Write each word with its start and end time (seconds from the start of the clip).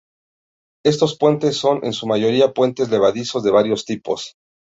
Estos 0.83 1.15
puentes 1.15 1.57
son 1.57 1.85
en 1.85 1.93
su 1.93 2.07
mayoría 2.07 2.55
puentes 2.55 2.89
levadizos 2.89 3.43
de 3.43 3.51
varios 3.51 3.85
tipos. 3.85 4.33